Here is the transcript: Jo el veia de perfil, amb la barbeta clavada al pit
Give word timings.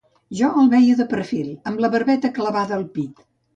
Jo 0.37 0.47
el 0.61 0.71
veia 0.71 0.95
de 1.01 1.07
perfil, 1.11 1.53
amb 1.73 1.85
la 1.85 1.93
barbeta 1.99 2.35
clavada 2.41 2.77
al 2.83 2.91
pit 2.99 3.25